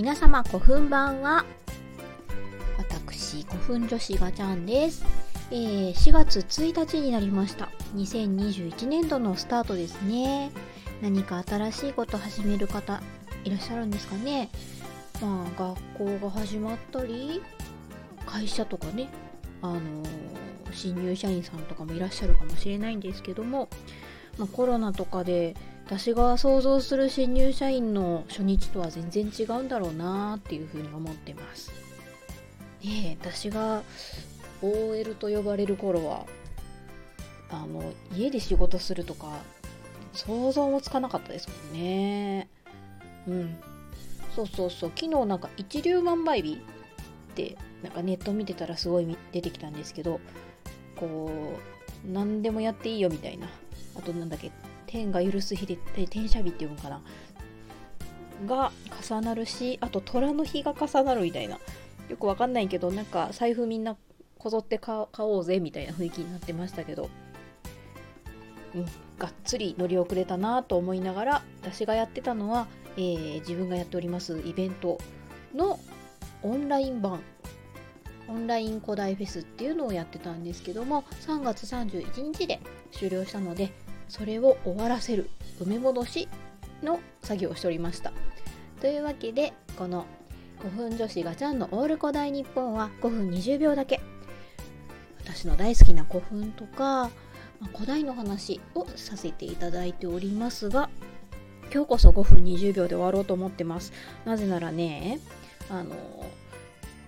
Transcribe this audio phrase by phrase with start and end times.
[0.00, 1.44] 皆様古墳版は。
[2.78, 5.04] 私古墳女子ガチャンです、
[5.50, 7.68] えー4月1日になりました。
[7.96, 10.52] 2021年度のスタートですね。
[11.02, 13.02] 何か新しいこと始める方
[13.44, 14.48] いらっしゃるんですかね。
[15.20, 17.42] まあ学校が始まったり
[18.24, 19.10] 会社とかね
[19.60, 19.80] あのー
[20.72, 23.68] 新入社員さんとかもいらっしゃるかもしれないんですけども、
[24.38, 25.56] まあ、コロナとかで
[25.90, 31.72] 私が想像する新入社員の初日とは全然違うんだろうなっていうふうに思ってます。
[32.84, 33.82] ねえ私が
[34.62, 36.26] OL と呼ばれる頃は
[37.50, 39.40] あの家で仕事するとか
[40.12, 42.48] 想像もつかなかったですもんね。
[43.26, 43.56] うん。
[44.36, 46.54] そうそうそう昨日なんか一粒万倍日
[47.32, 50.20] ってなんかネット見てたらすごい出てきたんですけど
[50.94, 51.32] こ
[52.06, 53.48] う何でもやっていいよみたいな
[53.98, 54.52] あとなんだっけ
[54.90, 57.02] 天が許す日で天赦日っていうのかな？
[58.46, 58.72] が
[59.08, 61.58] 重なるしあと虎の日が重なるみたいな。
[62.08, 63.96] よくわかんないけどなんか財布みんな
[64.36, 67.08] こぞって買買おうぜみたいな雰囲気になってましたけど。
[68.74, 68.86] うん
[69.18, 74.98] がっつり乗り遅れたなと思いながら私がやってたのは、えー自分がやっておりますイベント
[75.54, 75.78] の
[76.42, 77.20] オンライン版。
[78.28, 82.60] オンライン古代フェスっていうのをやってたんですけども3月31日で
[82.92, 83.72] 終了したので
[84.10, 85.30] それを終わらせる
[85.60, 86.28] 埋め戻し
[86.82, 88.12] の作業をしておりました。
[88.80, 90.04] というわけでこの
[90.62, 94.00] 5分女子ガチャンのオール古代日本は5分20秒だけ。
[95.24, 97.10] 私の大好きな古墳とか、
[97.60, 100.90] ま古代の話をさせていただいておりますが
[101.72, 103.92] 今日こそ5分20秒で終わろうと思ってます。
[104.24, 105.20] なぜならね
[105.70, 105.94] あの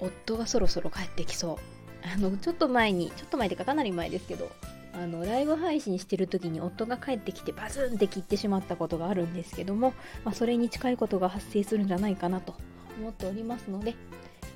[0.00, 1.56] 夫がそろそろ帰ってきそう。
[2.02, 4.50] あのちょっと前にちょっと前でかかなり前ですけど
[4.92, 12.54] あのライブ配信してる時に夫が帰ってきてバズンって切ってしまったことがあるんですけども、まあ、それに近いことが発生するんじゃないかなと
[12.98, 13.94] 思っておりますので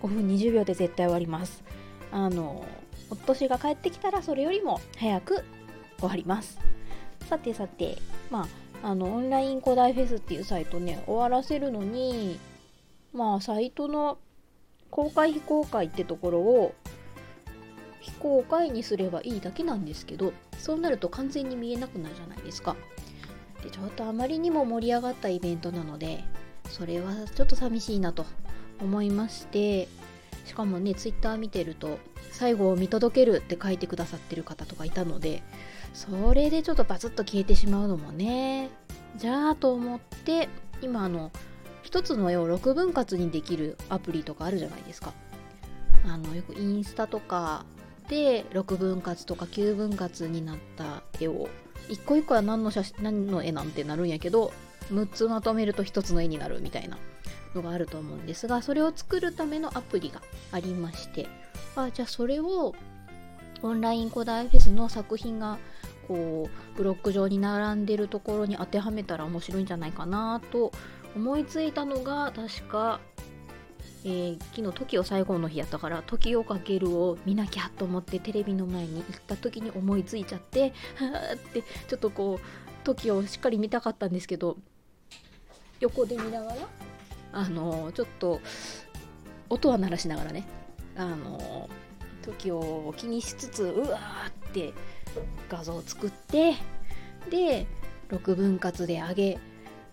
[0.02, 1.62] 5分20秒で絶対終わります。
[2.12, 2.64] あの
[3.10, 5.44] 夫氏が帰ってきたらそれよりも早く
[5.98, 6.58] 終わります。
[7.28, 7.98] さてさて
[8.30, 8.46] ま
[8.82, 12.38] ああのオンライン古代フェスっていうサイトね終わらせるのに
[13.14, 14.18] まあサイトの
[14.90, 16.74] 公開非公開ってところを
[18.04, 22.76] 非公開にすればいいだけなんですけどそうなると完全に見えなくなるじゃないですか。
[23.62, 26.22] でちょっとあまりにも盛り上がったイベントなので
[26.68, 28.26] それはちょっと寂しいなと
[28.78, 29.88] 思いまして
[30.44, 31.98] しかもねツイッター見てると
[32.30, 35.42] 最後を見届けるって書いてくださってる方とかいたので
[35.94, 38.68] それでちょっとバツッと消えてしまうのもね
[39.16, 40.50] じゃあと思って
[40.82, 41.30] 今あの
[41.82, 45.14] 一つの絵を6分割にできるアプリとかあるじゃないですか。
[46.06, 47.64] あのよくインスタとか
[48.08, 51.48] で6分割とか9分割になった絵を
[51.88, 54.52] 一個一個は何の写真何の絵なんてなるんやけど
[54.90, 56.98] 6つまとめると1つの絵になるみたいな
[57.54, 60.20] のがあると思うんですがそれを作るためのアプリが
[60.52, 61.28] ありまして
[61.76, 62.74] あじゃあそれを
[63.62, 65.58] オンライン古代フェスの作品が
[66.06, 70.72] こうブロック上に並んでるところに当てはめたら面白いんじゃないかなと
[71.16, 73.00] 思いついたのが確か、
[74.04, 84.58] えー昨日 TOKIO 最後の日やったから「TOKIO かける」を見なきゃと思ってテレビの前に行った時に思いついちゃってはーってちょっとこう TOKIO をしっかり見たかったんですけど
[85.80, 86.56] 横で見ながら
[87.32, 88.40] あのちょっと
[89.48, 90.46] 音は鳴らしながらね
[90.96, 94.72] あのー、時を気にしつつうわーって
[95.48, 96.54] 画像を作って
[97.30, 97.66] で
[98.10, 99.38] 6分割で上げ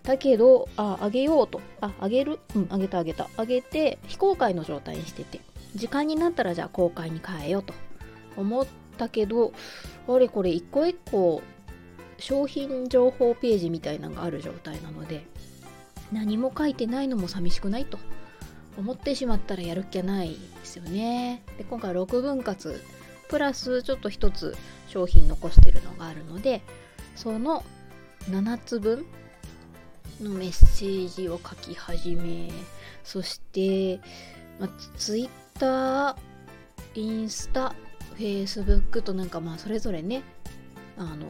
[0.02, 1.60] だけどあ上げようと。
[1.80, 2.40] あ上げる？
[2.54, 3.28] うん上げた上げた。
[3.38, 5.40] 上げて非公開の状態にしてて。
[5.74, 7.74] 時間になったらじゃあ公開に変えようと。
[8.36, 9.52] 思ったけど
[10.08, 11.42] あれこれ一個一個
[12.18, 15.26] 商品情報ページみたいなのがある状態なので
[16.12, 17.98] 何も書いてないのも寂しくないと。
[18.78, 21.42] 思ってしまったらやる気はないですよね。
[21.58, 22.80] で今回6分割
[23.28, 24.56] プラスちょっと一つ
[24.88, 26.62] 商品残してるのがあるので
[27.16, 27.64] その
[28.30, 29.06] 7つ分
[30.20, 32.50] のメッセージを書き始め
[33.04, 34.00] そして、
[34.58, 36.16] まあ、ツイッター
[36.94, 37.74] インスタ
[38.14, 40.22] フェイスブックとなんかまあそれぞれね
[40.96, 41.26] あの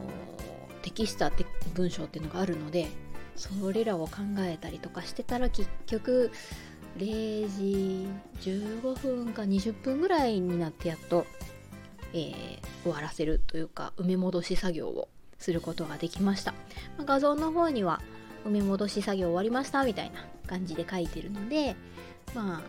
[0.81, 2.87] 適したて文章っていうのがあるので
[3.35, 6.31] それらを考えたりとかしてたら結局
[6.97, 8.07] 0時
[8.41, 11.25] 15分か20分ぐらいになってやっと、
[12.13, 15.07] えー終わらせるというか埋め戻し作業を
[15.39, 16.51] することができました、
[16.97, 18.01] まあ画像の方には
[18.45, 21.75] 埋め戻し作業終わりましたみたいな感じで書いてるので
[22.33, 22.61] ま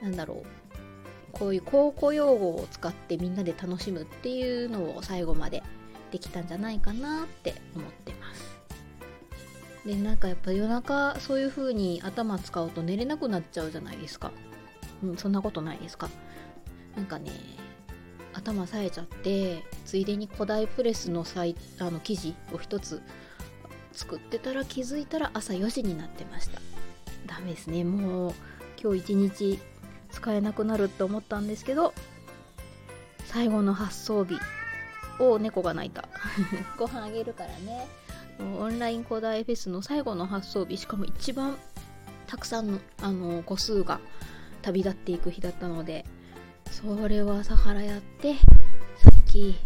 [0.00, 0.66] あなんだろう。
[1.38, 5.62] こういう高校用語を使ってみんなで楽しむっていうのを最後まで
[6.10, 8.56] できたんじゃないかなって思ってます。
[9.84, 14.32] でなんかやっぱ夜中そういう風に頭使うと寝れなくなっちゃうじゃないですか。
[15.02, 16.08] うんそんなことないですか。
[16.96, 17.30] なんかね
[18.32, 23.02] 頭冴えちゃってついでに古代プレスのサイあの記事を一つ
[23.96, 26.60] 作ってたら気づいたら朝4時になってました。
[27.26, 27.82] ダメですね。
[27.82, 28.34] もう
[28.80, 29.58] 今日一日
[30.10, 31.92] 使えなくなるって思ったんですけど
[33.24, 34.38] 最後の発送日
[35.18, 36.08] を猫が泣いた。
[36.78, 37.88] ご飯あげるからね。
[38.38, 41.56] オンライン古代フェスの最後の発送日しかも一番
[42.26, 43.98] たくさんのあの個数が
[44.62, 46.04] 旅立っていく日だったので
[46.70, 49.56] それは朝からやってさっき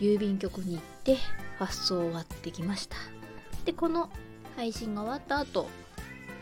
[0.00, 1.16] 郵便局に行って
[1.58, 2.96] 発送終わってきました
[3.68, 4.08] でこの
[4.56, 5.68] 配信が終わった後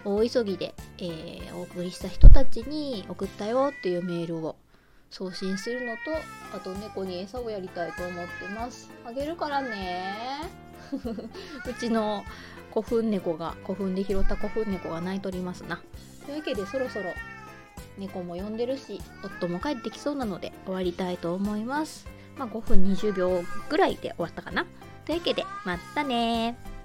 [0.05, 4.55] 大急ぎで、えー、お送りした人たちに送ったよっていうメールを
[5.11, 6.00] 送信するのと
[6.55, 8.93] あと猫に餌をやりたいと思ってます。
[9.05, 10.14] あげるからね。
[11.69, 12.25] うちの
[12.70, 15.82] 古墳猫が古墳で拾った古墳猫が泣いとりますな。
[16.26, 17.06] というわけでそろそろ
[17.99, 22.06] 猫も呼んでるし夫も帰ってきそうなので終わりたいと思います。
[22.38, 24.64] まあ5分20秒ぐらいで終わったかな。
[25.05, 26.75] というわけでまたね